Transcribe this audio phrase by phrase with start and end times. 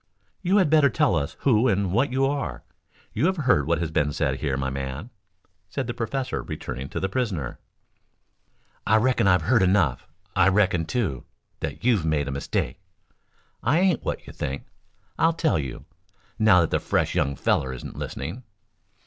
[0.41, 2.63] "You had better tell us who and what you are.
[3.13, 5.11] You have heard what has been said here, my man,"
[5.69, 7.59] said the professor returning to the prisoner.
[8.87, 10.07] "I reckon I've heard enough.
[10.35, 11.25] I reckon, too,
[11.59, 12.79] that you've made a mistake.
[13.61, 14.65] I ain't what you think.
[15.19, 15.85] I'll tell you,
[16.39, 18.41] now that the fresh young feller isn't listening."